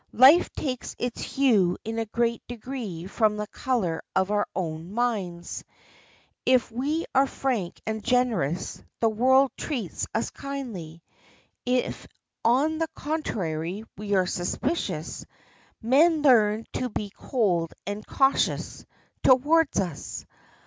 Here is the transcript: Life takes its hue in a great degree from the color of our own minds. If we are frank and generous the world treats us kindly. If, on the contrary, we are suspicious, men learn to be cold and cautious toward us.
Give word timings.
Life 0.17 0.49
takes 0.53 0.95
its 0.97 1.21
hue 1.21 1.77
in 1.85 1.99
a 1.99 2.07
great 2.07 2.41
degree 2.47 3.05
from 3.05 3.37
the 3.37 3.45
color 3.45 4.01
of 4.15 4.31
our 4.31 4.47
own 4.55 4.91
minds. 4.95 5.63
If 6.43 6.71
we 6.71 7.05
are 7.13 7.27
frank 7.27 7.79
and 7.85 8.03
generous 8.03 8.81
the 8.99 9.09
world 9.09 9.51
treats 9.57 10.07
us 10.15 10.31
kindly. 10.31 11.03
If, 11.67 12.07
on 12.43 12.79
the 12.79 12.87
contrary, 12.95 13.83
we 13.95 14.15
are 14.15 14.25
suspicious, 14.25 15.23
men 15.83 16.23
learn 16.23 16.65
to 16.73 16.89
be 16.89 17.11
cold 17.11 17.71
and 17.85 18.03
cautious 18.03 18.83
toward 19.21 19.67
us. 19.79 20.25